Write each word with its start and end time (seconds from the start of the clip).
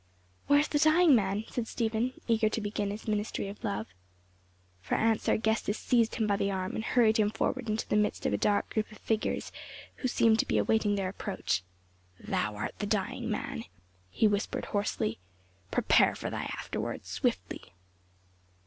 "Where 0.47 0.57
is 0.57 0.67
the 0.69 0.79
dying 0.79 1.13
man?" 1.13 1.43
said 1.47 1.67
Stephen, 1.67 2.19
eager 2.27 2.49
to 2.49 2.59
begin 2.59 2.89
his 2.89 3.07
ministry 3.07 3.47
of 3.49 3.63
love. 3.63 3.85
For 4.81 4.95
answer, 4.95 5.37
Gestas 5.37 5.77
seized 5.77 6.15
him 6.15 6.25
by 6.25 6.37
the 6.37 6.49
arm 6.49 6.73
and 6.73 6.83
hurried 6.83 7.17
him 7.17 7.29
forward 7.29 7.69
into 7.69 7.87
the 7.87 7.95
midst 7.95 8.25
of 8.25 8.33
a 8.33 8.37
dark 8.39 8.67
group 8.71 8.91
of 8.91 8.97
figures 8.97 9.51
which 10.01 10.11
seemed 10.11 10.39
to 10.39 10.47
be 10.47 10.57
awaiting 10.57 10.95
their 10.95 11.09
approach. 11.09 11.61
"Thou 12.19 12.55
art 12.55 12.73
the 12.79 12.87
dying 12.87 13.29
man!" 13.29 13.65
he 14.09 14.27
whispered 14.27 14.65
hoarsely. 14.65 15.19
"Prepare 15.69 16.15
for 16.15 16.31
thy 16.31 16.45
afterwards 16.57 17.07
swiftly." 17.07 17.75